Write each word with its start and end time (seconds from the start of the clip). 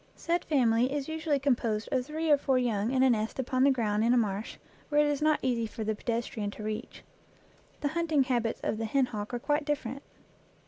Said 0.15 0.43
family 0.43 0.91
is 0.91 1.07
usually 1.07 1.37
composed 1.37 1.87
of 1.91 2.03
three 2.03 2.31
or 2.31 2.37
four 2.39 2.57
young 2.57 2.89
in 2.89 3.03
a 3.03 3.09
nest 3.11 3.37
upon 3.37 3.63
the 3.63 3.69
ground 3.69 4.03
in 4.03 4.15
a 4.15 4.17
marsh, 4.17 4.57
where 4.89 4.99
it 4.99 5.05
is 5.05 5.21
not 5.21 5.37
easy 5.43 5.67
for 5.67 5.83
the 5.83 5.93
pedestrian 5.93 6.49
to 6.49 6.63
reach. 6.63 7.03
The 7.81 7.89
hunting 7.89 8.23
habits 8.23 8.61
of 8.63 8.79
the 8.79 8.85
hen 8.85 9.05
hawk 9.05 9.31
are 9.31 9.37
quite 9.37 9.63
different. 9.63 10.01